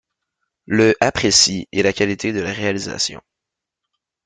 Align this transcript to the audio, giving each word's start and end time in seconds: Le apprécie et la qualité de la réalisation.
Le 0.65 0.95
apprécie 0.99 1.67
et 1.71 1.83
la 1.83 1.93
qualité 1.93 2.33
de 2.33 2.39
la 2.41 2.51
réalisation. 2.51 3.21